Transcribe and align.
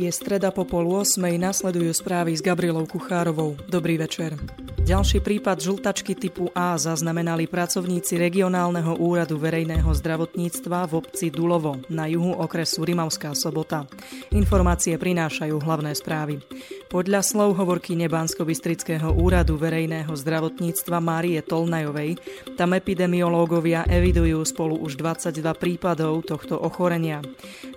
Je 0.00 0.08
streda 0.08 0.48
po 0.48 0.64
pol 0.64 0.88
8. 0.88 1.20
Nasledujú 1.36 1.92
správy 1.92 2.32
s 2.32 2.40
Gabrielou 2.40 2.88
Kuchárovou. 2.88 3.60
Dobrý 3.68 4.00
večer. 4.00 4.32
Ďalší 4.90 5.22
prípad 5.22 5.62
žltačky 5.62 6.18
typu 6.18 6.50
A 6.50 6.74
zaznamenali 6.74 7.46
pracovníci 7.46 8.18
regionálneho 8.18 8.98
úradu 8.98 9.38
verejného 9.38 9.86
zdravotníctva 9.86 10.90
v 10.90 10.92
obci 10.98 11.30
Dulovo 11.30 11.78
na 11.86 12.10
juhu 12.10 12.34
okresu 12.34 12.82
Rimavská 12.82 13.30
sobota. 13.38 13.86
Informácie 14.34 14.98
prinášajú 14.98 15.62
hlavné 15.62 15.94
správy. 15.94 16.42
Podľa 16.90 17.22
slov 17.22 17.54
hovorky 17.54 17.94
Nebansko-Bystrického 18.02 19.14
úradu 19.14 19.54
verejného 19.54 20.10
zdravotníctva 20.10 20.98
Márie 20.98 21.38
Tolnajovej, 21.38 22.18
tam 22.58 22.74
epidemiológovia 22.74 23.86
evidujú 23.86 24.42
spolu 24.42 24.74
už 24.82 24.98
22 24.98 25.38
prípadov 25.54 26.26
tohto 26.26 26.58
ochorenia. 26.58 27.22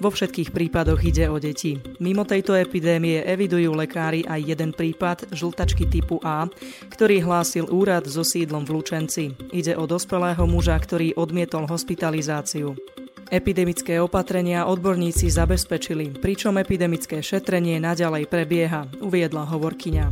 Vo 0.02 0.10
všetkých 0.10 0.50
prípadoch 0.50 1.06
ide 1.06 1.30
o 1.30 1.38
deti. 1.38 1.78
Mimo 2.02 2.26
tejto 2.26 2.58
epidémie 2.58 3.22
evidujú 3.22 3.78
lekári 3.78 4.26
aj 4.26 4.50
jeden 4.50 4.74
prípad 4.74 5.30
žltačky 5.30 5.86
typu 5.86 6.18
A, 6.26 6.50
ktorý 6.90 7.03
hlásil 7.04 7.68
úrad 7.68 8.08
so 8.08 8.24
sídlom 8.24 8.64
v 8.64 8.80
Lučenci. 8.80 9.36
Ide 9.52 9.76
o 9.76 9.84
dospelého 9.84 10.48
muža, 10.48 10.80
ktorý 10.80 11.12
odmietol 11.20 11.68
hospitalizáciu. 11.68 12.80
Epidemické 13.28 14.00
opatrenia 14.00 14.64
odborníci 14.64 15.28
zabezpečili, 15.28 16.16
pričom 16.16 16.56
epidemické 16.56 17.20
šetrenie 17.20 17.76
naďalej 17.84 18.32
prebieha, 18.32 18.88
uviedla 19.04 19.44
hovorkyňa. 19.52 20.06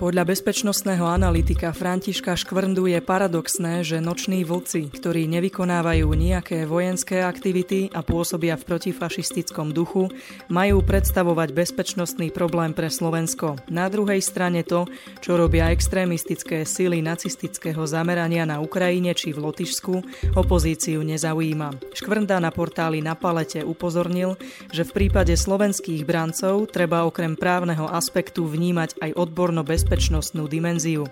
Podľa 0.00 0.32
bezpečnostného 0.32 1.04
analytika 1.04 1.76
Františka 1.76 2.32
Škvrndu 2.32 2.88
je 2.88 3.04
paradoxné, 3.04 3.84
že 3.84 4.00
noční 4.00 4.48
vlci, 4.48 4.88
ktorí 4.88 5.28
nevykonávajú 5.28 6.08
nejaké 6.16 6.64
vojenské 6.64 7.20
aktivity 7.20 7.92
a 7.92 8.00
pôsobia 8.00 8.56
v 8.56 8.64
protifašistickom 8.64 9.76
duchu, 9.76 10.08
majú 10.48 10.80
predstavovať 10.80 11.52
bezpečnostný 11.52 12.32
problém 12.32 12.72
pre 12.72 12.88
Slovensko. 12.88 13.60
Na 13.68 13.92
druhej 13.92 14.24
strane 14.24 14.64
to, 14.64 14.88
čo 15.20 15.36
robia 15.36 15.68
extrémistické 15.68 16.64
sily 16.64 17.04
nacistického 17.04 17.84
zamerania 17.84 18.48
na 18.48 18.64
Ukrajine 18.64 19.12
či 19.12 19.36
v 19.36 19.44
Lotyšsku, 19.52 20.00
opozíciu 20.32 21.04
nezaujíma. 21.04 21.92
Škvrnda 21.92 22.40
na 22.40 22.48
portáli 22.48 23.04
na 23.04 23.12
palete 23.12 23.60
upozornil, 23.60 24.40
že 24.72 24.80
v 24.80 24.96
prípade 24.96 25.36
slovenských 25.36 26.08
brancov 26.08 26.72
treba 26.72 27.04
okrem 27.04 27.36
právneho 27.36 27.84
aspektu 27.84 28.48
vnímať 28.48 28.96
aj 29.04 29.12
odborno 29.12 29.60
bezpečnostný 29.60 29.89
bezpečnostnú 29.90 30.46
dimenziu. 30.46 31.02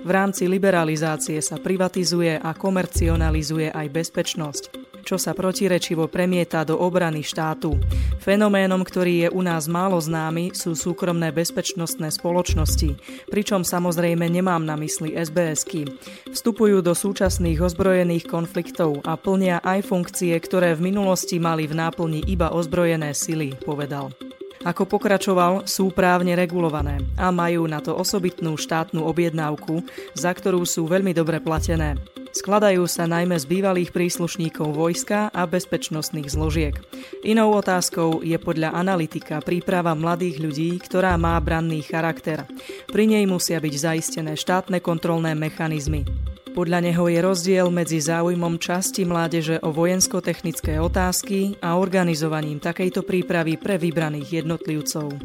V 0.00 0.08
rámci 0.08 0.48
liberalizácie 0.48 1.36
sa 1.44 1.60
privatizuje 1.60 2.40
a 2.40 2.56
komercionalizuje 2.56 3.68
aj 3.68 3.92
bezpečnosť, 3.92 4.62
čo 5.04 5.20
sa 5.20 5.36
protirečivo 5.36 6.08
premieta 6.08 6.64
do 6.64 6.80
obrany 6.80 7.20
štátu. 7.20 7.76
Fenoménom, 8.24 8.80
ktorý 8.88 9.28
je 9.28 9.28
u 9.36 9.44
nás 9.44 9.68
málo 9.68 10.00
známy, 10.00 10.56
sú 10.56 10.72
súkromné 10.72 11.28
bezpečnostné 11.28 12.08
spoločnosti, 12.08 12.96
pričom 13.28 13.68
samozrejme 13.68 14.24
nemám 14.24 14.64
na 14.64 14.80
mysli 14.80 15.12
SBSky. 15.12 15.84
Vstupujú 16.32 16.80
do 16.80 16.96
súčasných 16.96 17.60
ozbrojených 17.60 18.32
konfliktov 18.32 19.04
a 19.04 19.20
plnia 19.20 19.60
aj 19.60 19.84
funkcie, 19.84 20.32
ktoré 20.40 20.72
v 20.72 20.88
minulosti 20.88 21.36
mali 21.36 21.68
v 21.68 21.76
náplni 21.76 22.24
iba 22.32 22.48
ozbrojené 22.48 23.12
sily, 23.12 23.60
povedal. 23.60 24.08
Ako 24.62 24.86
pokračoval, 24.86 25.66
sú 25.66 25.90
právne 25.90 26.38
regulované 26.38 27.02
a 27.18 27.34
majú 27.34 27.66
na 27.66 27.82
to 27.82 27.98
osobitnú 27.98 28.54
štátnu 28.54 29.02
objednávku, 29.02 29.82
za 30.14 30.30
ktorú 30.30 30.62
sú 30.62 30.86
veľmi 30.86 31.10
dobre 31.10 31.42
platené. 31.42 31.98
Skladajú 32.32 32.88
sa 32.88 33.04
najmä 33.04 33.36
z 33.36 33.44
bývalých 33.44 33.92
príslušníkov 33.92 34.72
vojska 34.72 35.28
a 35.34 35.44
bezpečnostných 35.44 36.32
zložiek. 36.32 36.78
Inou 37.26 37.52
otázkou 37.52 38.24
je 38.24 38.38
podľa 38.40 38.72
analytika 38.72 39.44
príprava 39.44 39.92
mladých 39.92 40.40
ľudí, 40.40 40.70
ktorá 40.80 41.18
má 41.20 41.36
branný 41.42 41.84
charakter. 41.84 42.48
Pri 42.88 43.04
nej 43.04 43.28
musia 43.28 43.60
byť 43.60 43.74
zaistené 43.76 44.32
štátne 44.38 44.80
kontrolné 44.80 45.36
mechanizmy. 45.36 46.08
Podľa 46.52 46.84
neho 46.84 47.08
je 47.08 47.20
rozdiel 47.24 47.72
medzi 47.72 47.96
záujmom 47.96 48.60
časti 48.60 49.08
mládeže 49.08 49.64
o 49.64 49.72
vojensko-technické 49.72 50.76
otázky 50.76 51.56
a 51.64 51.80
organizovaním 51.80 52.60
takejto 52.60 53.08
prípravy 53.08 53.56
pre 53.56 53.80
vybraných 53.80 54.44
jednotlivcov. 54.44 55.16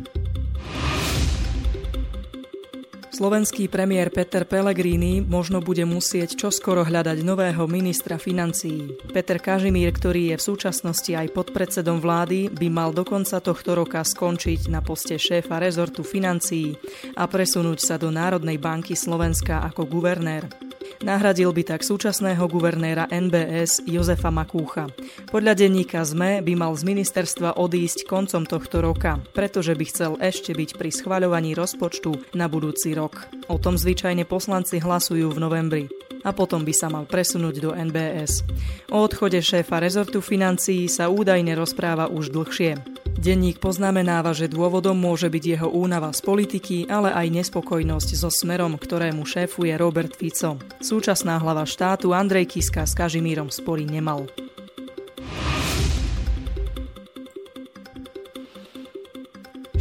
Slovenský 3.11 3.67
premiér 3.67 4.13
Peter 4.13 4.45
Pellegrini 4.45 5.25
možno 5.25 5.59
bude 5.59 5.83
musieť 5.89 6.37
čoskoro 6.37 6.85
hľadať 6.85 7.25
nového 7.25 7.65
ministra 7.65 8.15
financií. 8.15 8.93
Peter 9.09 9.41
Kažimír, 9.41 9.89
ktorý 9.89 10.31
je 10.31 10.35
v 10.37 10.45
súčasnosti 10.53 11.11
aj 11.11 11.33
podpredsedom 11.33 11.97
vlády, 11.97 12.53
by 12.53 12.67
mal 12.69 12.93
do 12.93 13.01
konca 13.01 13.41
tohto 13.41 13.73
roka 13.73 14.05
skončiť 14.05 14.69
na 14.69 14.85
poste 14.85 15.17
šéfa 15.17 15.59
rezortu 15.59 16.05
financií 16.05 16.77
a 17.17 17.25
presunúť 17.25 17.79
sa 17.81 17.95
do 17.97 18.13
Národnej 18.13 18.61
banky 18.61 18.93
Slovenska 18.93 19.65
ako 19.65 19.89
guvernér. 19.89 20.66
Nahradil 20.97 21.53
by 21.53 21.61
tak 21.61 21.81
súčasného 21.85 22.41
guvernéra 22.49 23.05
NBS 23.13 23.85
Jozefa 23.85 24.33
Makúcha. 24.33 24.89
Podľa 25.29 25.53
denníka 25.53 26.01
ZME 26.01 26.41
by 26.41 26.53
mal 26.57 26.73
z 26.73 26.89
ministerstva 26.89 27.61
odísť 27.61 28.09
koncom 28.09 28.49
tohto 28.49 28.81
roka, 28.81 29.21
pretože 29.37 29.77
by 29.77 29.85
chcel 29.85 30.17
ešte 30.17 30.57
byť 30.57 30.73
pri 30.73 30.89
schvaľovaní 30.89 31.53
rozpočtu 31.53 32.33
na 32.33 32.49
budúci 32.49 32.97
rok. 32.97 33.29
O 33.45 33.61
tom 33.61 33.77
zvyčajne 33.77 34.25
poslanci 34.25 34.81
hlasujú 34.81 35.29
v 35.29 35.41
novembri 35.41 35.83
a 36.25 36.33
potom 36.33 36.65
by 36.65 36.73
sa 36.73 36.89
mal 36.89 37.05
presunúť 37.05 37.55
do 37.61 37.71
NBS. 37.77 38.41
O 38.89 39.05
odchode 39.05 39.37
šéfa 39.37 39.77
rezortu 39.77 40.19
financií 40.19 40.89
sa 40.89 41.13
údajne 41.13 41.53
rozpráva 41.53 42.09
už 42.09 42.33
dlhšie. 42.33 42.96
Denník 43.17 43.57
poznamenáva, 43.57 44.29
že 44.37 44.45
dôvodom 44.45 44.93
môže 44.93 45.25
byť 45.25 45.43
jeho 45.43 45.67
únava 45.73 46.13
z 46.13 46.21
politiky, 46.21 46.85
ale 46.85 47.09
aj 47.09 47.33
nespokojnosť 47.33 48.09
so 48.13 48.29
smerom, 48.29 48.77
ktorému 48.77 49.25
šéfuje 49.25 49.73
Robert 49.73 50.13
Fico. 50.13 50.61
Súčasná 50.77 51.41
hlava 51.41 51.65
štátu 51.65 52.13
Andrej 52.13 52.45
Kiska 52.53 52.85
s 52.85 52.93
Kažimírom 52.93 53.49
spory 53.49 53.89
nemal. 53.89 54.29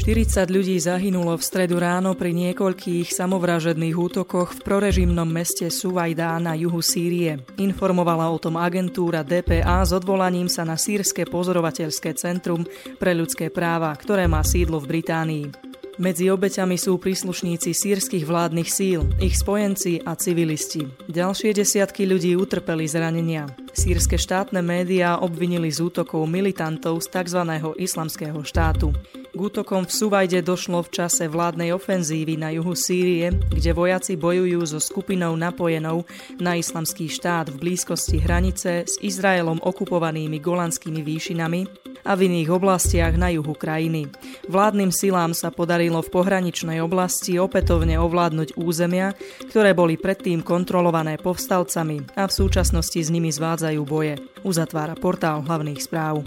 40 0.06 0.54
ľudí 0.54 0.78
zahynulo 0.78 1.34
v 1.34 1.42
stredu 1.42 1.82
ráno 1.82 2.14
pri 2.14 2.30
niekoľkých 2.30 3.10
samovražedných 3.10 3.98
útokoch 3.98 4.54
v 4.54 4.62
prorežimnom 4.62 5.26
meste 5.26 5.66
Suvajdá 5.66 6.38
na 6.38 6.54
juhu 6.54 6.78
Sýrie. 6.78 7.42
Informovala 7.58 8.30
o 8.30 8.38
tom 8.38 8.54
agentúra 8.54 9.26
DPA 9.26 9.82
s 9.82 9.90
odvolaním 9.90 10.46
sa 10.46 10.62
na 10.62 10.78
Sýrske 10.78 11.26
pozorovateľské 11.26 12.14
centrum 12.14 12.62
pre 13.02 13.18
ľudské 13.18 13.50
práva, 13.50 13.90
ktoré 13.98 14.30
má 14.30 14.46
sídlo 14.46 14.78
v 14.78 14.94
Británii. 14.94 15.74
Medzi 15.98 16.30
obeťami 16.30 16.78
sú 16.78 17.02
príslušníci 17.02 17.74
sírskych 17.74 18.28
vládnych 18.28 18.70
síl, 18.70 19.02
ich 19.18 19.34
spojenci 19.34 20.06
a 20.06 20.14
civilisti. 20.14 20.86
Ďalšie 21.10 21.50
desiatky 21.56 22.06
ľudí 22.06 22.36
utrpeli 22.38 22.86
zranenia. 22.86 23.50
Sýrske 23.74 24.20
štátne 24.20 24.60
médiá 24.60 25.18
obvinili 25.18 25.72
z 25.72 25.82
útokov 25.88 26.28
militantov 26.28 27.00
z 27.02 27.10
tzv. 27.10 27.42
islamského 27.80 28.44
štátu. 28.44 28.92
K 29.36 29.44
útokom 29.52 29.84
v 29.84 29.92
Suvajde 29.92 30.40
došlo 30.40 30.80
v 30.80 30.96
čase 30.96 31.28
vládnej 31.28 31.76
ofenzívy 31.76 32.40
na 32.40 32.56
juhu 32.56 32.72
Sýrie, 32.72 33.36
kde 33.52 33.76
vojaci 33.76 34.16
bojujú 34.16 34.64
so 34.64 34.80
skupinou 34.80 35.36
napojenou 35.36 36.08
na 36.40 36.56
islamský 36.56 37.04
štát 37.12 37.52
v 37.52 37.60
blízkosti 37.60 38.16
hranice 38.16 38.88
s 38.88 38.96
Izraelom 38.96 39.60
okupovanými 39.60 40.40
golandskými 40.40 41.04
výšinami 41.04 41.68
a 42.08 42.16
v 42.16 42.32
iných 42.32 42.48
oblastiach 42.48 43.12
na 43.20 43.28
juhu 43.28 43.52
krajiny. 43.52 44.08
Vládnym 44.48 44.88
silám 44.88 45.36
sa 45.36 45.52
podarilo 45.52 46.00
v 46.00 46.16
pohraničnej 46.16 46.80
oblasti 46.80 47.36
opätovne 47.36 48.00
ovládnuť 48.00 48.56
územia, 48.56 49.12
ktoré 49.52 49.76
boli 49.76 50.00
predtým 50.00 50.40
kontrolované 50.40 51.20
povstalcami 51.20 52.16
a 52.16 52.24
v 52.24 52.32
súčasnosti 52.32 53.04
s 53.04 53.12
nimi 53.12 53.28
zvádzajú 53.28 53.84
boje, 53.84 54.16
uzatvára 54.48 54.96
portál 54.96 55.44
hlavných 55.44 55.84
správ. 55.84 56.24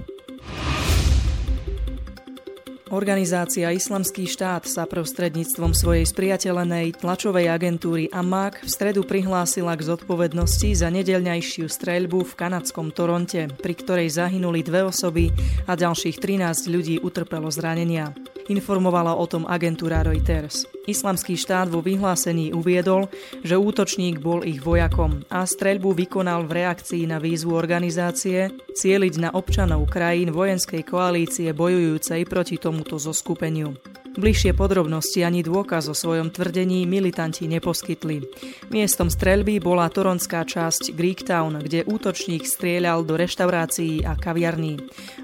Organizácia 2.90 3.70
Islamský 3.70 4.26
štát 4.26 4.66
sa 4.66 4.90
prostredníctvom 4.90 5.78
svojej 5.78 6.10
spriateľenej 6.10 6.98
tlačovej 6.98 7.46
agentúry 7.46 8.10
AMAK 8.10 8.66
v 8.66 8.70
stredu 8.70 9.06
prihlásila 9.06 9.78
k 9.78 9.94
zodpovednosti 9.94 10.74
za 10.74 10.90
nedeľňajšiu 10.90 11.70
streľbu 11.70 12.26
v 12.26 12.34
kanadskom 12.34 12.90
Toronte, 12.90 13.46
pri 13.62 13.74
ktorej 13.78 14.10
zahynuli 14.18 14.66
dve 14.66 14.90
osoby 14.90 15.30
a 15.70 15.78
ďalších 15.78 16.18
13 16.18 16.66
ľudí 16.66 16.98
utrpelo 16.98 17.54
zranenia. 17.54 18.10
Informovala 18.50 19.14
o 19.14 19.30
tom 19.30 19.46
agentúra 19.46 20.02
Reuters. 20.02 20.66
Islamský 20.90 21.38
štát 21.38 21.70
vo 21.70 21.86
vyhlásení 21.86 22.50
uviedol, 22.50 23.06
že 23.46 23.54
útočník 23.54 24.18
bol 24.18 24.42
ich 24.42 24.58
vojakom 24.58 25.22
a 25.30 25.46
streľbu 25.46 25.94
vykonal 25.94 26.50
v 26.50 26.66
reakcii 26.66 27.06
na 27.06 27.22
výzvu 27.22 27.54
organizácie 27.54 28.50
cieliť 28.74 29.14
na 29.22 29.30
občanov 29.38 29.86
krajín 29.86 30.34
vojenskej 30.34 30.82
koalície 30.82 31.54
bojujúcej 31.54 32.26
proti 32.26 32.58
tomuto 32.58 32.98
zoskupeniu. 32.98 33.78
Bližšie 34.20 34.52
podrobnosti 34.52 35.24
ani 35.24 35.40
dôkaz 35.40 35.88
o 35.88 35.96
svojom 35.96 36.28
tvrdení 36.28 36.84
militanti 36.84 37.48
neposkytli. 37.48 38.28
Miestom 38.68 39.08
streľby 39.08 39.64
bola 39.64 39.88
toronská 39.88 40.44
časť 40.44 40.92
Greektown, 40.92 41.64
kde 41.64 41.88
útočník 41.88 42.44
strieľal 42.44 43.08
do 43.08 43.16
reštaurácií 43.16 44.04
a 44.04 44.20
kaviarní. 44.20 44.76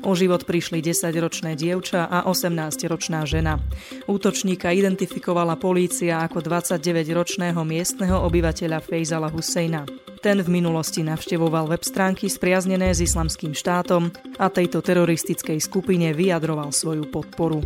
O 0.07 0.15
život 0.15 0.47
prišli 0.47 0.79
10-ročné 0.79 1.59
dievča 1.59 2.07
a 2.07 2.23
18-ročná 2.23 3.27
žena. 3.27 3.59
Útočníka 4.07 4.71
identifikovala 4.71 5.59
polícia 5.59 6.23
ako 6.23 6.39
29-ročného 6.39 7.59
miestneho 7.67 8.23
obyvateľa 8.23 8.79
Fejzala 8.79 9.27
Husejna. 9.27 9.83
Ten 10.23 10.39
v 10.39 10.47
minulosti 10.47 11.03
navštevoval 11.03 11.67
web 11.67 11.83
stránky 11.83 12.31
spriaznené 12.31 12.95
s 12.95 13.03
islamským 13.03 13.51
štátom 13.51 14.07
a 14.39 14.47
tejto 14.47 14.79
teroristickej 14.79 15.59
skupine 15.59 16.15
vyjadroval 16.15 16.71
svoju 16.71 17.11
podporu. 17.11 17.59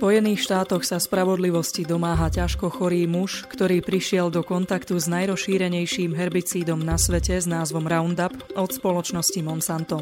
Spojených 0.00 0.48
štátoch 0.48 0.80
sa 0.80 0.96
spravodlivosti 0.96 1.84
domáha 1.84 2.32
ťažko 2.32 2.72
chorý 2.72 3.04
muž, 3.04 3.44
ktorý 3.52 3.84
prišiel 3.84 4.32
do 4.32 4.40
kontaktu 4.40 4.96
s 4.96 5.04
najrozšírenejším 5.12 6.16
herbicídom 6.16 6.80
na 6.80 6.96
svete 6.96 7.36
s 7.36 7.44
názvom 7.44 7.84
Roundup 7.84 8.32
od 8.56 8.72
spoločnosti 8.72 9.44
Monsanto. 9.44 10.00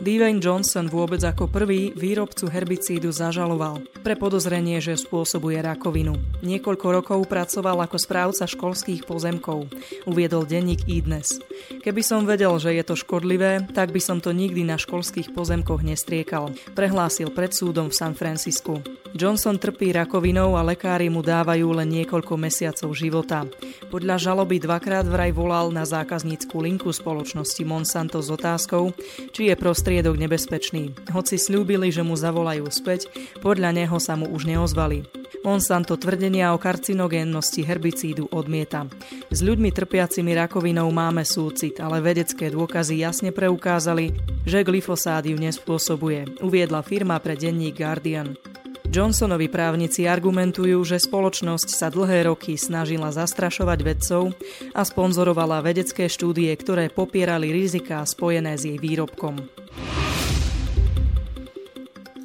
Dwayne 0.00 0.40
Johnson 0.40 0.88
vôbec 0.88 1.20
ako 1.20 1.50
prvý 1.52 1.92
výrobcu 1.92 2.48
herbicídu 2.48 3.12
zažaloval 3.12 3.84
pre 4.00 4.16
podozrenie, 4.16 4.80
že 4.80 4.96
spôsobuje 4.96 5.60
rakovinu. 5.60 6.16
Niekoľko 6.40 6.86
rokov 6.88 7.20
pracoval 7.28 7.84
ako 7.84 8.00
správca 8.00 8.48
školských 8.48 9.04
pozemkov, 9.04 9.68
uviedol 10.08 10.48
denník 10.48 10.88
e-dnes. 10.88 11.42
Keby 11.84 12.00
som 12.00 12.24
vedel, 12.24 12.56
že 12.56 12.72
je 12.72 12.84
to 12.86 12.96
škodlivé, 12.96 13.68
tak 13.76 13.92
by 13.92 14.00
som 14.00 14.24
to 14.24 14.32
nikdy 14.32 14.64
na 14.64 14.80
školských 14.80 15.36
pozemkoch 15.36 15.84
nestriekal, 15.84 16.54
prehlásil 16.72 17.28
pred 17.28 17.52
súdom 17.52 17.92
v 17.92 17.98
San 18.00 18.16
Francisku. 18.16 18.80
Johnson 19.10 19.58
trpí 19.58 19.90
rakovinou 19.90 20.54
a 20.54 20.62
lekári 20.62 21.10
mu 21.10 21.20
dávajú 21.20 21.74
len 21.74 21.88
niekoľko 21.90 22.34
mesiacov 22.38 22.94
života. 22.94 23.42
Podľa 23.90 24.16
žaloby 24.22 24.62
dvakrát 24.62 25.02
vraj 25.02 25.34
volal 25.34 25.74
na 25.74 25.82
zákaznícku 25.82 26.54
linku 26.62 26.94
spoločnosti 26.94 27.62
Monsanto 27.66 28.22
s 28.22 28.30
otázkou, 28.30 28.94
či 29.34 29.50
je 29.50 29.54
prostriedok 29.58 30.14
nebezpečný. 30.14 30.94
Hoci 31.10 31.42
slúbili, 31.42 31.90
že 31.90 32.06
mu 32.06 32.14
zavolajú 32.14 32.70
späť, 32.70 33.10
podľa 33.42 33.74
neho 33.74 33.98
sa 33.98 34.14
mu 34.14 34.30
už 34.30 34.46
neozvali. 34.46 35.02
Monsanto 35.40 35.96
tvrdenia 35.96 36.52
o 36.52 36.60
karcinogénnosti 36.60 37.64
herbicídu 37.64 38.28
odmieta. 38.28 38.84
S 39.32 39.40
ľuďmi 39.40 39.72
trpiacimi 39.72 40.36
rakovinou 40.36 40.84
máme 40.92 41.24
súcit, 41.24 41.80
ale 41.80 42.04
vedecké 42.04 42.52
dôkazy 42.52 43.00
jasne 43.00 43.32
preukázali, 43.32 44.12
že 44.44 44.60
glyfosát 44.60 45.24
ju 45.24 45.40
nespôsobuje, 45.40 46.44
uviedla 46.44 46.84
firma 46.84 47.16
pre 47.24 47.40
denník 47.40 47.80
Guardian. 47.80 48.49
Johnsonovi 48.90 49.46
právnici 49.46 50.10
argumentujú, 50.10 50.82
že 50.82 50.98
spoločnosť 50.98 51.78
sa 51.78 51.94
dlhé 51.94 52.26
roky 52.26 52.58
snažila 52.58 53.14
zastrašovať 53.14 53.78
vedcov 53.86 54.34
a 54.74 54.82
sponzorovala 54.82 55.62
vedecké 55.62 56.10
štúdie, 56.10 56.50
ktoré 56.58 56.90
popierali 56.90 57.54
riziká 57.54 58.02
spojené 58.02 58.58
s 58.58 58.66
jej 58.66 58.82
výrobkom. 58.82 59.59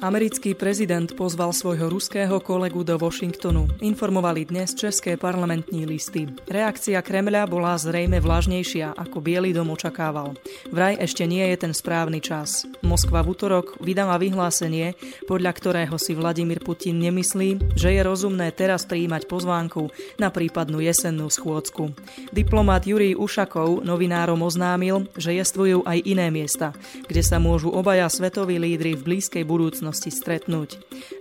Americký 0.06 0.54
prezident 0.54 1.10
pozval 1.18 1.50
svojho 1.50 1.90
ruského 1.90 2.38
kolegu 2.38 2.86
do 2.86 2.94
Washingtonu. 2.94 3.66
Informovali 3.82 4.46
dnes 4.46 4.70
české 4.70 5.18
parlamentní 5.18 5.82
listy. 5.82 6.30
Reakcia 6.46 7.02
Kremľa 7.02 7.50
bola 7.50 7.74
zrejme 7.74 8.22
vlažnejšia, 8.22 8.94
ako 8.94 9.18
Bielý 9.18 9.50
dom 9.50 9.74
očakával. 9.74 10.38
Vraj 10.70 10.94
ešte 11.02 11.26
nie 11.26 11.42
je 11.50 11.58
ten 11.58 11.74
správny 11.74 12.22
čas. 12.22 12.70
Moskva 12.86 13.26
v 13.26 13.34
útorok 13.34 13.82
vydala 13.82 14.14
vyhlásenie, 14.22 14.94
podľa 15.26 15.50
ktorého 15.58 15.98
si 15.98 16.14
Vladimír 16.14 16.62
Putin 16.62 17.02
nemyslí, 17.02 17.74
že 17.74 17.90
je 17.90 18.00
rozumné 18.06 18.54
teraz 18.54 18.86
prijímať 18.86 19.26
pozvánku 19.26 19.90
na 20.22 20.30
prípadnú 20.30 20.78
jesennú 20.86 21.26
schôdzku. 21.26 21.90
Diplomat 22.30 22.86
Jurij 22.86 23.18
Ušakov 23.18 23.82
novinárom 23.82 24.38
oznámil, 24.46 25.10
že 25.18 25.34
jestvujú 25.34 25.82
aj 25.82 25.98
iné 26.06 26.30
miesta, 26.30 26.70
kde 27.10 27.26
sa 27.26 27.42
môžu 27.42 27.74
obaja 27.74 28.06
svetoví 28.06 28.54
lídry 28.62 28.94
v 28.94 29.02
blízkej 29.02 29.42
budúcnosti 29.42 29.95
budúcnosti 29.96 30.12
stretnúť. 30.12 30.70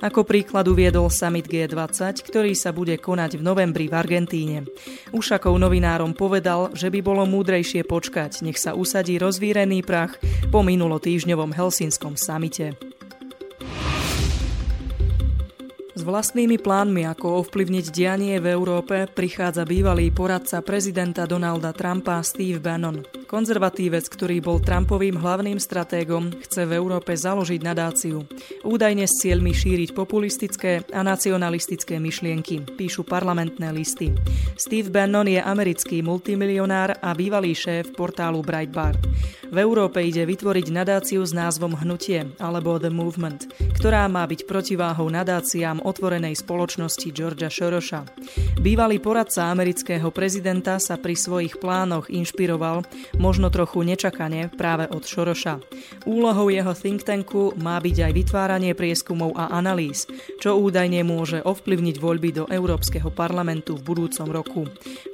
Ako 0.03 0.27
príklad 0.27 0.67
uviedol 0.67 1.07
summit 1.07 1.47
G20, 1.47 2.19
ktorý 2.27 2.51
sa 2.51 2.75
bude 2.75 2.99
konať 2.99 3.39
v 3.39 3.45
novembri 3.47 3.87
v 3.87 3.95
Argentíne. 3.95 4.67
Ušakov 5.15 5.55
novinárom 5.55 6.11
povedal, 6.11 6.75
že 6.75 6.91
by 6.91 6.99
bolo 6.99 7.23
múdrejšie 7.23 7.87
počkať, 7.87 8.43
nech 8.43 8.59
sa 8.59 8.75
usadí 8.75 9.15
rozvírený 9.15 9.79
prach 9.87 10.19
po 10.51 10.59
minulotýžňovom 10.59 11.55
Helsinskom 11.55 12.19
samite. 12.19 12.75
S 15.95 16.03
vlastnými 16.03 16.59
plánmi, 16.59 17.07
ako 17.07 17.47
ovplyvniť 17.47 17.85
dianie 17.95 18.35
v 18.43 18.51
Európe, 18.51 19.07
prichádza 19.07 19.63
bývalý 19.63 20.11
poradca 20.11 20.59
prezidenta 20.59 21.23
Donalda 21.23 21.71
Trumpa 21.71 22.19
Steve 22.19 22.59
Bannon. 22.59 22.99
Konzervatívec, 23.35 24.07
ktorý 24.07 24.39
bol 24.39 24.63
Trumpovým 24.63 25.19
hlavným 25.19 25.59
stratégom, 25.59 26.31
chce 26.39 26.63
v 26.63 26.79
Európe 26.79 27.11
založiť 27.11 27.59
nadáciu. 27.67 28.23
Údajne 28.63 29.03
s 29.03 29.19
cieľmi 29.19 29.51
šíriť 29.51 29.91
populistické 29.91 30.87
a 30.95 31.03
nacionalistické 31.03 31.99
myšlienky, 31.99 32.63
píšu 32.79 33.03
parlamentné 33.03 33.75
listy. 33.75 34.15
Steve 34.55 34.87
Bannon 34.87 35.27
je 35.27 35.43
americký 35.43 35.99
multimilionár 35.99 36.95
a 37.03 37.11
bývalý 37.11 37.51
šéf 37.51 37.91
portálu 37.91 38.39
Breitbart. 38.39 39.03
V 39.51 39.57
Európe 39.59 39.99
ide 39.99 40.23
vytvoriť 40.23 40.71
nadáciu 40.71 41.19
s 41.19 41.35
názvom 41.35 41.75
Hnutie 41.75 42.31
alebo 42.39 42.79
The 42.79 42.87
Movement, 42.87 43.51
ktorá 43.75 44.07
má 44.07 44.23
byť 44.23 44.47
protiváhou 44.47 45.11
nadáciám 45.11 45.83
otvorenej 45.83 46.39
spoločnosti 46.39 47.11
Georgia 47.11 47.51
Soroša. 47.51 48.07
Bývalý 48.63 49.03
poradca 49.03 49.51
amerického 49.51 50.07
prezidenta 50.09 50.79
sa 50.79 50.95
pri 50.95 51.19
svojich 51.19 51.59
plánoch 51.59 52.07
inšpiroval 52.07 52.87
možno 53.25 53.49
trochu 53.49 53.81
nečakane 53.81 54.53
práve 54.53 54.85
od 54.85 55.01
Šoroša. 55.01 55.57
Úlohou 56.05 56.53
jeho 56.53 56.77
think 56.77 57.01
tanku 57.01 57.57
má 57.57 57.81
byť 57.81 58.05
aj 58.05 58.11
vytváranie 58.13 58.77
prieskumov 58.77 59.33
a 59.33 59.49
analýz, 59.49 60.05
čo 60.37 60.61
údajne 60.61 61.01
môže 61.01 61.41
ovplyvniť 61.41 61.97
voľby 61.97 62.29
do 62.37 62.45
Európskeho 62.45 63.09
parlamentu 63.09 63.81
v 63.81 63.81
budúcom 63.81 64.29
roku. 64.29 64.61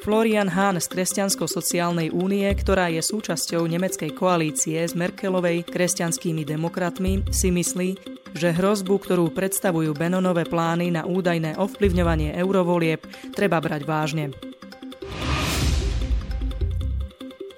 Florian 0.03 0.51
Hahn 0.51 0.83
z 0.83 0.91
Kresťansko-sociálnej 0.91 2.11
únie, 2.11 2.51
ktorá 2.51 2.91
je 2.91 2.99
súčasťou 2.99 3.63
nemeckej 3.71 4.11
koalície 4.11 4.83
s 4.83 4.91
Merkelovej 4.91 5.63
kresťanskými 5.71 6.43
demokratmi, 6.43 7.31
si 7.31 7.47
myslí, 7.47 7.89
že 8.35 8.51
hrozbu, 8.51 9.07
ktorú 9.07 9.31
predstavujú 9.31 9.95
Benonové 9.95 10.43
plány 10.43 10.91
na 10.91 11.07
údajné 11.07 11.55
ovplyvňovanie 11.55 12.35
eurovolieb, 12.35 13.07
treba 13.31 13.63
brať 13.63 13.87
vážne. 13.87 14.50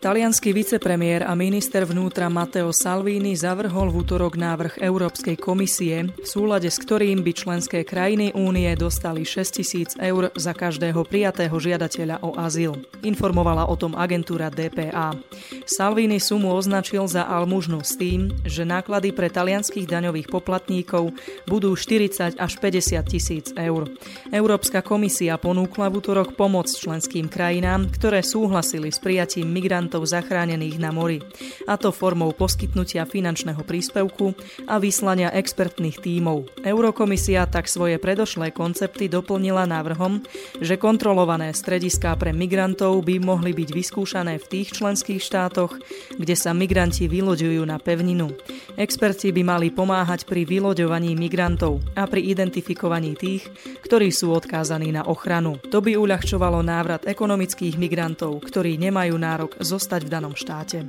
Talianský 0.04 0.52
vicepremiér 0.52 1.24
a 1.24 1.32
minister 1.32 1.88
vnútra 1.88 2.28
Matteo 2.28 2.76
Salvini 2.76 3.40
zavrhol 3.40 3.88
v 3.88 4.04
útorok 4.04 4.36
návrh 4.36 4.84
Európskej 4.84 5.40
komisie, 5.40 6.12
v 6.12 6.28
súlade 6.28 6.68
s 6.68 6.76
ktorým 6.76 7.24
by 7.24 7.32
členské 7.32 7.88
krajiny 7.88 8.36
únie 8.36 8.68
dostali 8.76 9.24
6 9.24 9.64
tisíc 9.64 9.96
eur 9.96 10.28
za 10.36 10.52
každého 10.52 11.08
prijatého 11.08 11.56
žiadateľa 11.56 12.20
o 12.20 12.36
azyl. 12.36 12.84
Informovala 13.00 13.72
o 13.72 13.80
tom 13.80 13.96
agentúra 13.96 14.52
DPA. 14.52 15.16
Salvini 15.64 16.20
sumu 16.20 16.52
označil 16.52 17.08
za 17.08 17.24
almužnu 17.24 17.80
s 17.80 17.96
tým, 17.96 18.28
že 18.44 18.68
náklady 18.68 19.16
pre 19.16 19.32
talianských 19.32 19.88
daňových 19.88 20.28
poplatníkov 20.28 21.16
budú 21.48 21.80
40 21.80 22.44
až 22.44 22.52
50 22.60 23.00
tisíc 23.08 23.56
eur. 23.56 23.88
Európska 24.36 24.84
komisia 24.84 25.40
ponúkla 25.40 25.88
v 25.88 26.04
útorok 26.04 26.36
pomoc 26.36 26.68
členským 26.68 27.32
krajinám, 27.32 27.88
ktoré 27.88 28.20
súhlasili 28.20 28.92
s 28.92 29.00
prijatím 29.00 29.48
migrantov 29.48 29.93
migrantov 29.94 30.10
zachránených 30.10 30.82
na 30.82 30.90
mori, 30.90 31.22
a 31.70 31.78
to 31.78 31.94
formou 31.94 32.34
poskytnutia 32.34 33.06
finančného 33.06 33.62
príspevku 33.62 34.34
a 34.66 34.82
vyslania 34.82 35.30
expertných 35.30 36.02
tímov. 36.02 36.66
Eurokomisia 36.66 37.46
tak 37.46 37.70
svoje 37.70 38.02
predošlé 38.02 38.50
koncepty 38.50 39.06
doplnila 39.06 39.70
návrhom, 39.70 40.26
že 40.58 40.82
kontrolované 40.82 41.54
strediská 41.54 42.18
pre 42.18 42.34
migrantov 42.34 43.06
by 43.06 43.22
mohli 43.22 43.54
byť 43.54 43.70
vyskúšané 43.70 44.42
v 44.42 44.50
tých 44.50 44.82
členských 44.82 45.22
štátoch, 45.22 45.78
kde 46.18 46.34
sa 46.34 46.58
migranti 46.58 47.06
vyloďujú 47.06 47.62
na 47.62 47.78
pevninu. 47.78 48.34
Experti 48.74 49.30
by 49.30 49.46
mali 49.46 49.70
pomáhať 49.70 50.26
pri 50.26 50.42
vyloďovaní 50.42 51.14
migrantov 51.14 51.86
a 51.94 52.10
pri 52.10 52.34
identifikovaní 52.34 53.14
tých, 53.14 53.46
ktorí 53.86 54.10
sú 54.10 54.34
odkázaní 54.34 54.90
na 54.90 55.06
ochranu. 55.06 55.62
To 55.70 55.86
by 55.86 55.94
uľahčovalo 55.94 56.66
návrat 56.66 57.06
ekonomických 57.06 57.78
migrantov, 57.78 58.42
ktorí 58.42 58.82
nemajú 58.82 59.14
nárok 59.14 59.52
zo 59.62 59.83
zostať 59.84 60.08
v 60.08 60.14
danom 60.16 60.32
štáte. 60.32 60.88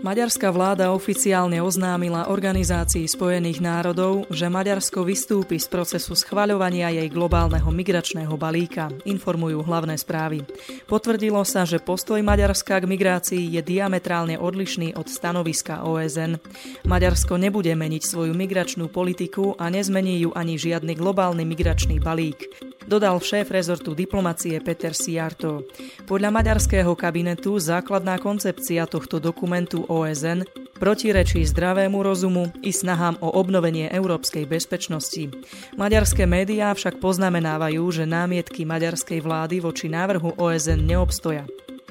Maďarská 0.00 0.48
vláda 0.48 0.96
oficiálne 0.96 1.60
oznámila 1.60 2.32
Organizácii 2.32 3.04
spojených 3.04 3.60
národov, 3.60 4.24
že 4.32 4.48
Maďarsko 4.48 5.04
vystúpi 5.04 5.60
z 5.60 5.68
procesu 5.68 6.16
schvaľovania 6.16 6.88
jej 6.88 7.04
globálneho 7.12 7.68
migračného 7.68 8.32
balíka, 8.40 8.88
informujú 9.04 9.60
hlavné 9.60 10.00
správy. 10.00 10.40
Potvrdilo 10.88 11.44
sa, 11.44 11.68
že 11.68 11.84
postoj 11.84 12.16
Maďarska 12.24 12.80
k 12.80 12.88
migrácii 12.88 13.44
je 13.52 13.60
diametrálne 13.60 14.40
odlišný 14.40 14.96
od 14.96 15.04
stanoviska 15.04 15.84
OSN. 15.84 16.40
Maďarsko 16.88 17.36
nebude 17.36 17.76
meniť 17.76 18.00
svoju 18.00 18.32
migračnú 18.32 18.88
politiku 18.88 19.52
a 19.60 19.68
nezmení 19.68 20.24
ju 20.24 20.32
ani 20.32 20.56
žiadny 20.56 20.96
globálny 20.96 21.44
migračný 21.44 22.00
balík 22.00 22.70
dodal 22.90 23.22
šéf 23.22 23.54
rezortu 23.54 23.94
diplomacie 23.94 24.58
Peter 24.58 24.90
Siarto. 24.90 25.62
Podľa 26.10 26.34
maďarského 26.34 26.90
kabinetu 26.98 27.54
základná 27.62 28.18
koncepcia 28.18 28.90
tohto 28.90 29.22
dokumentu 29.22 29.86
OSN 29.86 30.42
protirečí 30.82 31.46
zdravému 31.46 32.02
rozumu 32.02 32.50
i 32.66 32.74
snahám 32.74 33.22
o 33.22 33.30
obnovenie 33.30 33.86
európskej 33.94 34.42
bezpečnosti. 34.50 35.30
Maďarské 35.78 36.26
médiá 36.26 36.74
však 36.74 36.98
poznamenávajú, 36.98 37.86
že 37.94 38.10
námietky 38.10 38.66
maďarskej 38.66 39.22
vlády 39.22 39.62
voči 39.62 39.86
návrhu 39.86 40.34
OSN 40.34 40.82
neobstoja. 40.82 41.46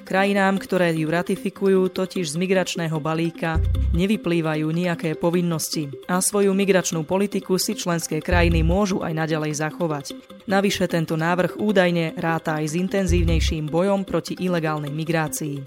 Krajinám, 0.09 0.57
ktoré 0.57 0.89
ju 0.97 1.05
ratifikujú, 1.05 1.93
totiž 1.93 2.33
z 2.33 2.35
migračného 2.41 2.97
balíka 2.97 3.61
nevyplývajú 3.93 4.65
nejaké 4.65 5.13
povinnosti 5.13 5.85
a 6.09 6.17
svoju 6.17 6.49
migračnú 6.57 7.05
politiku 7.05 7.61
si 7.61 7.77
členské 7.77 8.17
krajiny 8.17 8.65
môžu 8.65 9.05
aj 9.05 9.13
naďalej 9.13 9.61
zachovať. 9.61 10.17
Navyše 10.49 10.89
tento 10.89 11.13
návrh 11.13 11.61
údajne 11.61 12.17
ráta 12.17 12.57
aj 12.57 12.73
s 12.73 12.73
intenzívnejším 12.81 13.69
bojom 13.69 14.01
proti 14.01 14.33
ilegálnej 14.33 14.89
migrácii. 14.89 15.61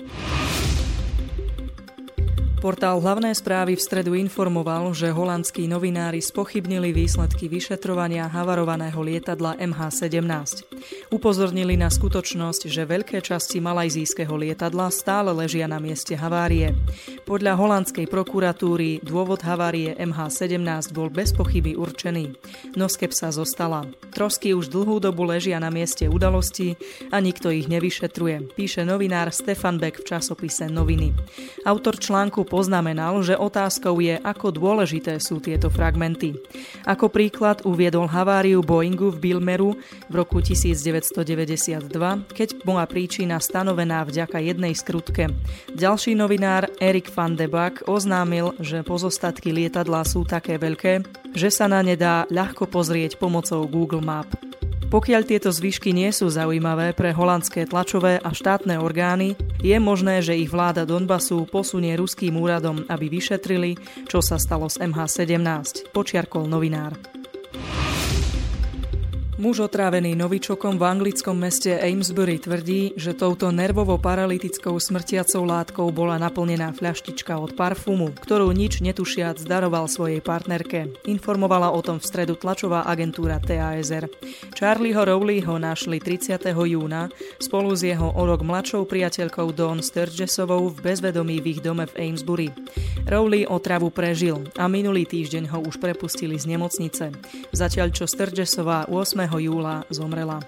Portál 2.63 3.03
hlavné 3.03 3.35
správy 3.35 3.75
v 3.75 3.83
stredu 3.83 4.15
informoval, 4.15 4.95
že 4.95 5.11
holandskí 5.11 5.67
novinári 5.67 6.23
spochybnili 6.23 6.95
výsledky 6.95 7.51
vyšetrovania 7.51 8.31
havarovaného 8.31 9.03
lietadla 9.03 9.59
MH17. 9.59 10.63
Upozornili 11.11 11.75
na 11.75 11.91
skutočnosť, 11.91 12.71
že 12.71 12.87
veľké 12.87 13.19
časti 13.19 13.59
malajzijského 13.59 14.31
lietadla 14.39 14.95
stále 14.95 15.35
ležia 15.35 15.67
na 15.67 15.83
mieste 15.83 16.15
havárie. 16.15 16.71
Podľa 17.27 17.59
holandskej 17.59 18.07
prokuratúry 18.07 19.03
dôvod 19.03 19.43
havárie 19.43 19.99
MH17 19.99 20.95
bol 20.95 21.11
bez 21.11 21.35
pochyby 21.35 21.75
určený, 21.75 22.31
no 22.79 22.87
skepsa 22.87 23.35
zostala. 23.35 23.91
Trosky 24.15 24.55
už 24.55 24.71
dlhú 24.71 25.03
dobu 25.03 25.27
ležia 25.27 25.59
na 25.59 25.75
mieste 25.75 26.07
udalosti 26.07 26.79
a 27.11 27.19
nikto 27.19 27.51
ich 27.51 27.67
nevyšetruje, 27.67 28.55
píše 28.55 28.87
novinár 28.87 29.35
Stefan 29.35 29.83
Beck 29.83 29.99
v 29.99 30.15
časopise 30.15 30.71
Noviny. 30.71 31.11
Autor 31.67 31.99
článku 31.99 32.52
poznamenal, 32.53 33.25
že 33.25 33.33
otázkou 33.33 34.05
je, 34.05 34.21
ako 34.21 34.53
dôležité 34.53 35.17
sú 35.17 35.41
tieto 35.41 35.73
fragmenty. 35.73 36.37
Ako 36.85 37.09
príklad 37.09 37.65
uviedol 37.65 38.05
haváriu 38.05 38.61
Boeingu 38.61 39.09
v 39.09 39.33
Bilmeru 39.33 39.81
v 40.13 40.15
roku 40.21 40.45
1992, 40.45 41.89
keď 42.29 42.49
bola 42.61 42.85
príčina 42.85 43.41
stanovená 43.41 44.05
vďaka 44.05 44.37
jednej 44.45 44.77
skrutke. 44.77 45.33
Ďalší 45.73 46.13
novinár 46.13 46.69
Erik 46.77 47.09
van 47.09 47.33
de 47.33 47.49
Bak 47.49 47.89
oznámil, 47.89 48.53
že 48.61 48.85
pozostatky 48.85 49.49
lietadla 49.49 50.05
sú 50.05 50.29
také 50.29 50.61
veľké, 50.61 51.01
že 51.33 51.49
sa 51.49 51.65
na 51.73 51.81
ne 51.81 51.97
dá 51.97 52.29
ľahko 52.29 52.69
pozrieť 52.69 53.17
pomocou 53.17 53.65
Google 53.65 54.05
Map. 54.05 54.52
Pokiaľ 54.93 55.25
tieto 55.25 55.49
zvyšky 55.49 55.97
nie 55.97 56.13
sú 56.13 56.29
zaujímavé 56.29 56.93
pre 56.93 57.17
holandské 57.17 57.65
tlačové 57.65 58.21
a 58.21 58.29
štátne 58.29 58.77
orgány, 58.77 59.41
je 59.65 59.73
možné, 59.81 60.21
že 60.21 60.37
ich 60.37 60.53
vláda 60.53 60.85
Donbasu 60.85 61.49
posunie 61.49 61.97
ruským 61.97 62.37
úradom, 62.37 62.85
aby 62.93 63.09
vyšetrili, 63.09 63.81
čo 64.05 64.21
sa 64.21 64.37
stalo 64.37 64.69
s 64.69 64.77
MH17, 64.77 65.97
počiarkol 65.97 66.45
novinár. 66.45 67.22
Muž 69.43 69.67
otrávený 69.67 70.15
novičokom 70.15 70.79
v 70.79 70.87
anglickom 70.87 71.35
meste 71.35 71.75
Amesbury 71.75 72.39
tvrdí, 72.39 72.95
že 72.95 73.11
touto 73.11 73.51
nervovo-paralytickou 73.51 74.79
smrtiacou 74.79 75.43
látkou 75.43 75.91
bola 75.91 76.15
naplnená 76.15 76.71
fľaštička 76.71 77.35
od 77.43 77.59
parfumu, 77.59 78.15
ktorú 78.23 78.55
nič 78.55 78.79
netušiac 78.87 79.43
daroval 79.43 79.91
svojej 79.91 80.23
partnerke. 80.23 80.95
Informovala 81.11 81.75
o 81.75 81.83
tom 81.83 81.99
v 81.99 82.07
stredu 82.07 82.39
tlačová 82.39 82.87
agentúra 82.87 83.43
TASR. 83.43 84.07
Charlieho 84.55 85.03
Rowleyho 85.03 85.59
našli 85.59 85.99
30. 85.99 86.39
júna 86.47 87.11
spolu 87.43 87.75
s 87.75 87.83
jeho 87.83 88.15
o 88.15 88.23
rok 88.23 88.47
mladšou 88.47 88.87
priateľkou 88.87 89.51
Dawn 89.51 89.83
Sturgesovou 89.83 90.71
v 90.71 90.87
bezvedomí 90.87 91.43
v 91.43 91.59
ich 91.59 91.61
dome 91.67 91.91
v 91.91 91.99
Amesbury. 91.99 92.47
Rowley 93.07 93.49
otravu 93.49 93.91
prežil 93.91 94.47
a 94.55 94.71
minulý 94.71 95.05
týždeň 95.05 95.51
ho 95.51 95.59
už 95.67 95.79
prepustili 95.83 96.39
z 96.39 96.47
nemocnice. 96.55 97.11
Zatiaľ 97.51 97.91
čo 97.91 98.07
Sturgesová 98.07 98.87
8 98.87 99.27
júla 99.43 99.83
zomrela. 99.91 100.43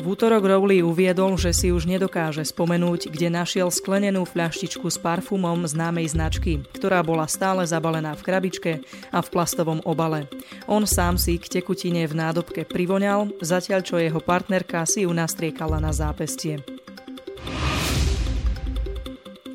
V 0.00 0.16
útorok 0.16 0.48
Rowley 0.48 0.80
uviedol, 0.80 1.36
že 1.36 1.52
si 1.52 1.68
už 1.68 1.84
nedokáže 1.84 2.40
spomenúť, 2.40 3.12
kde 3.12 3.28
našiel 3.28 3.68
sklenenú 3.68 4.24
fľaštičku 4.24 4.88
s 4.88 4.96
parfumom 4.96 5.68
známej 5.68 6.16
značky, 6.16 6.64
ktorá 6.72 7.04
bola 7.04 7.28
stále 7.28 7.68
zabalená 7.68 8.16
v 8.16 8.24
krabičke 8.24 8.72
a 9.12 9.18
v 9.20 9.28
plastovom 9.28 9.84
obale. 9.84 10.24
On 10.64 10.88
sám 10.88 11.20
si 11.20 11.36
k 11.36 11.60
tekutine 11.60 12.08
v 12.08 12.16
nádobke 12.16 12.64
privoňal, 12.64 13.28
zatiaľ 13.44 13.84
čo 13.84 14.00
jeho 14.00 14.24
partnerka 14.24 14.88
si 14.88 15.04
ju 15.04 15.12
nastriekala 15.12 15.76
na 15.76 15.92
zápestie. 15.92 16.79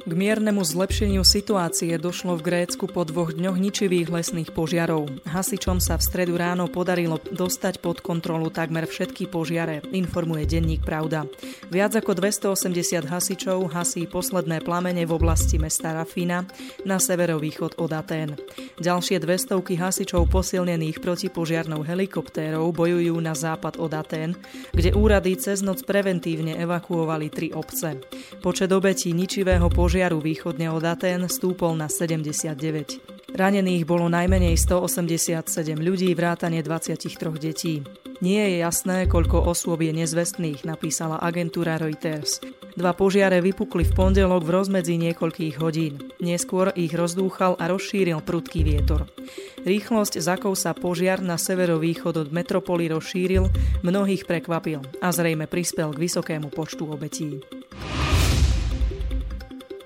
K 0.05 0.13
miernemu 0.13 0.62
zlepšeniu 0.62 1.25
situácie 1.25 1.97
došlo 1.97 2.38
v 2.38 2.45
Grécku 2.45 2.85
po 2.85 3.01
dvoch 3.09 3.33
dňoch 3.33 3.57
ničivých 3.57 4.13
lesných 4.13 4.53
požiarov. 4.53 5.09
Hasičom 5.25 5.81
sa 5.81 5.97
v 5.97 6.05
stredu 6.05 6.38
ráno 6.38 6.69
podarilo 6.69 7.17
dostať 7.17 7.81
pod 7.81 8.05
kontrolu 8.05 8.53
takmer 8.53 8.85
všetky 8.85 9.25
požiare, 9.25 9.81
informuje 9.89 10.45
denník 10.45 10.85
Pravda. 10.85 11.25
Viac 11.74 11.97
ako 11.97 12.21
280 12.21 13.01
hasičov 13.01 13.74
hasí 13.74 14.05
posledné 14.05 14.62
plamene 14.62 15.09
v 15.09 15.15
oblasti 15.17 15.57
mesta 15.57 15.97
Rafina 15.97 16.45
na 16.85 17.01
severovýchod 17.01 17.81
od 17.81 17.89
Atén. 17.89 18.38
Ďalšie 18.77 19.17
200 19.17 19.57
hasičov 19.57 20.29
posilnených 20.29 21.01
protipožiarnou 21.01 21.81
helikoptérou 21.81 22.69
bojujú 22.69 23.17
na 23.17 23.33
západ 23.33 23.81
od 23.81 23.89
Atén, 23.97 24.38
kde 24.69 24.93
úrady 24.93 25.33
cez 25.41 25.65
noc 25.65 25.81
preventívne 25.81 26.62
evakuovali 26.62 27.33
tri 27.33 27.50
obce. 27.57 27.97
Počet 28.45 28.69
obetí 28.69 29.09
ničivého 29.09 29.65
požiaru 29.74 29.95
požiaru 29.96 30.20
východne 30.20 30.68
od 30.75 30.84
Aten 30.84 31.24
stúpol 31.32 31.72
na 31.80 31.88
79. 31.88 33.32
Ranených 33.32 33.88
bolo 33.88 34.12
najmenej 34.12 34.60
187 34.60 35.48
ľudí, 35.80 36.12
vrátane 36.12 36.60
23 36.60 37.16
detí. 37.40 37.80
Nie 38.20 38.44
je 38.52 38.60
jasné, 38.60 39.08
koľko 39.08 39.48
osôb 39.48 39.88
je 39.88 39.96
nezvestných, 39.96 40.68
napísala 40.68 41.24
agentúra 41.24 41.80
Reuters. 41.80 42.44
Dva 42.75 42.92
požiare 42.92 43.40
vypukli 43.40 43.88
v 43.88 43.96
pondelok 43.96 44.44
v 44.44 44.52
rozmedzi 44.60 45.00
niekoľkých 45.00 45.64
hodín. 45.64 46.12
Neskôr 46.20 46.75
ich 46.75 46.92
rozdúchal 46.92 47.56
a 47.56 47.72
rozšíril 47.72 48.20
prudký 48.20 48.68
vietor. 48.68 49.08
Rýchlosť, 49.64 50.20
za 50.20 50.36
akou 50.36 50.60
sa 50.60 50.75
požiar 50.75 51.24
na 51.24 51.40
severovýchod 51.40 52.20
od 52.20 52.30
metropoly 52.36 52.92
rozšíril, 52.92 53.48
mnohých 53.80 54.28
prekvapil 54.28 54.84
a 55.00 55.08
zrejme 55.16 55.48
prispel 55.48 55.96
k 55.96 56.04
vysokému 56.04 56.52
počtu 56.52 56.84
obetí. 56.84 57.40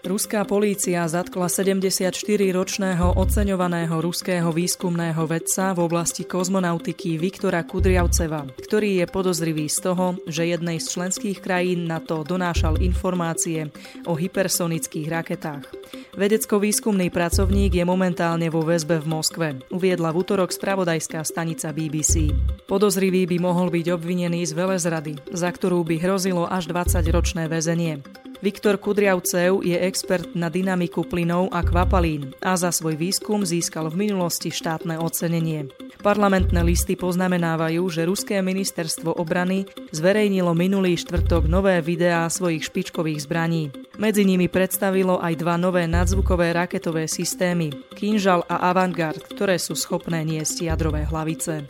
Ruská 0.09 0.41
polícia 0.41 1.05
zatkla 1.05 1.45
74-ročného 1.45 3.13
oceňovaného 3.13 4.01
ruského 4.01 4.49
výskumného 4.49 5.21
vedca 5.29 5.69
v 5.77 5.85
oblasti 5.85 6.25
kozmonautiky 6.25 7.21
Viktora 7.21 7.61
Kudriavceva, 7.61 8.49
ktorý 8.57 8.97
je 8.97 9.05
podozrivý 9.05 9.69
z 9.69 9.85
toho, 9.85 10.17
že 10.25 10.49
jednej 10.49 10.81
z 10.81 10.97
členských 10.97 11.37
krajín 11.45 11.85
na 11.85 12.01
to 12.01 12.25
donášal 12.25 12.81
informácie 12.81 13.69
o 14.09 14.17
hypersonických 14.17 15.05
raketách. 15.13 15.69
Vedecko-výskumný 16.17 17.13
pracovník 17.13 17.77
je 17.77 17.85
momentálne 17.85 18.49
vo 18.49 18.65
väzbe 18.65 18.97
v 18.97 19.13
Moskve, 19.13 19.47
uviedla 19.69 20.09
v 20.09 20.25
útorok 20.25 20.49
spravodajská 20.49 21.21
stanica 21.21 21.69
BBC. 21.69 22.33
Podozrivý 22.65 23.29
by 23.29 23.37
mohol 23.37 23.69
byť 23.69 23.93
obvinený 23.93 24.41
z 24.49 24.57
velezrady, 24.57 25.21
za 25.29 25.53
ktorú 25.53 25.85
by 25.85 26.01
hrozilo 26.01 26.49
až 26.49 26.65
20-ročné 26.65 27.45
väzenie. 27.45 28.01
Viktor 28.39 28.79
Kudriavcev 28.79 29.67
je 29.67 29.75
expert 29.75 30.31
na 30.31 30.47
dynamiku 30.47 31.03
plynov 31.03 31.51
a 31.51 31.59
kvapalín 31.59 32.31
a 32.39 32.55
za 32.55 32.71
svoj 32.71 32.95
výskum 32.95 33.43
získal 33.43 33.91
v 33.91 34.07
minulosti 34.07 34.47
štátne 34.47 34.95
ocenenie. 34.95 35.67
Parlamentné 35.99 36.63
listy 36.63 36.95
poznamenávajú, 36.95 37.83
že 37.91 38.07
Ruské 38.07 38.39
ministerstvo 38.39 39.19
obrany 39.19 39.67
zverejnilo 39.91 40.55
minulý 40.55 40.95
štvrtok 40.95 41.51
nové 41.51 41.83
videá 41.83 42.31
svojich 42.31 42.71
špičkových 42.71 43.27
zbraní. 43.27 43.75
Medzi 43.99 44.23
nimi 44.23 44.47
predstavilo 44.47 45.19
aj 45.19 45.35
dva 45.35 45.59
nové 45.59 45.83
nadzvukové 45.83 46.55
raketové 46.55 47.11
systémy 47.11 47.75
Kinžal 47.91 48.47
a 48.47 48.71
Avantgard, 48.71 49.19
ktoré 49.19 49.59
sú 49.59 49.75
schopné 49.75 50.23
niesť 50.23 50.71
jadrové 50.71 51.03
hlavice. 51.03 51.67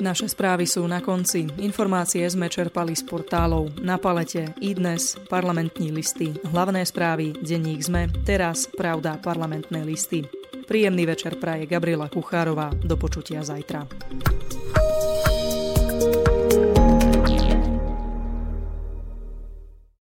Naše 0.00 0.32
správy 0.32 0.64
sú 0.64 0.88
na 0.88 1.04
konci. 1.04 1.44
Informácie 1.60 2.24
sme 2.24 2.48
čerpali 2.48 2.96
z 2.96 3.04
portálov 3.04 3.84
Na 3.84 4.00
palete, 4.00 4.56
iDnes, 4.64 5.20
parlamentní 5.28 5.92
listy, 5.92 6.32
hlavné 6.48 6.88
správy, 6.88 7.36
denník 7.44 7.84
ZME, 7.84 8.08
teraz 8.24 8.64
Pravda, 8.64 9.20
parlamentné 9.20 9.84
listy. 9.84 10.24
Príjemný 10.64 11.04
večer 11.04 11.36
praje 11.36 11.68
Gabriela 11.68 12.08
Kuchárová. 12.08 12.72
Do 12.80 12.96
počutia 12.96 13.44
zajtra. 13.44 13.84